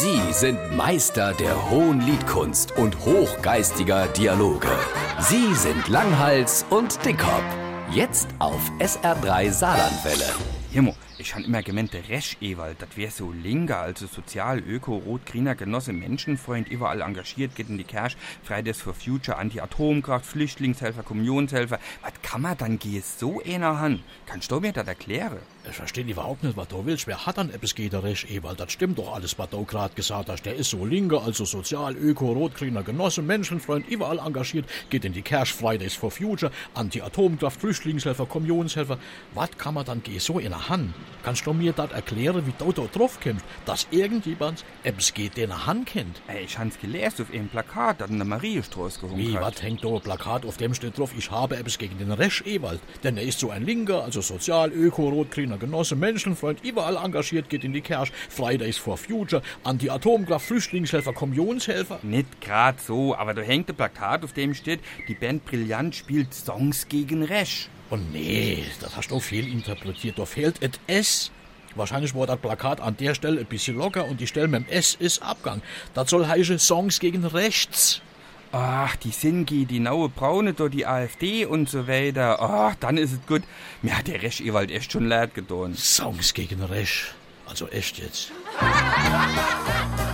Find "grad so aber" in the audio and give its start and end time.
62.40-63.34